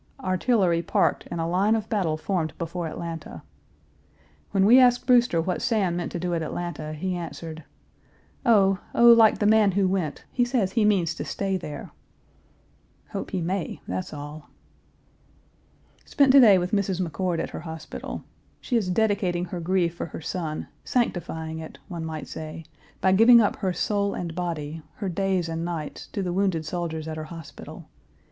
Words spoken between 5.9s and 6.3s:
meant to